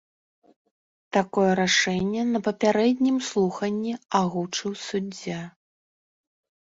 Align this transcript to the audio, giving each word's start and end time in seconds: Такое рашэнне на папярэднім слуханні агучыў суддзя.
Такое 1.17 1.49
рашэнне 1.59 2.21
на 2.29 2.39
папярэднім 2.47 3.17
слуханні 3.27 3.93
агучыў 4.21 4.71
суддзя. 4.87 5.39